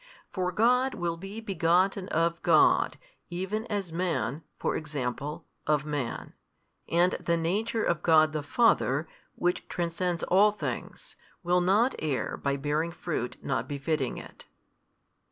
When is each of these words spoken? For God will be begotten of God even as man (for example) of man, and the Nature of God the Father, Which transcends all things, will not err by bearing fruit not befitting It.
For 0.31 0.51
God 0.51 0.95
will 0.95 1.15
be 1.15 1.39
begotten 1.39 2.07
of 2.09 2.41
God 2.41 2.97
even 3.29 3.67
as 3.67 3.93
man 3.93 4.43
(for 4.57 4.75
example) 4.75 5.45
of 5.67 5.85
man, 5.85 6.33
and 6.89 7.11
the 7.19 7.37
Nature 7.37 7.83
of 7.83 8.01
God 8.01 8.33
the 8.33 8.41
Father, 8.41 9.07
Which 9.35 9.67
transcends 9.69 10.23
all 10.23 10.51
things, 10.51 11.15
will 11.43 11.61
not 11.61 11.93
err 11.99 12.35
by 12.35 12.55
bearing 12.57 12.91
fruit 12.91 13.37
not 13.43 13.67
befitting 13.67 14.17
It. 14.17 14.45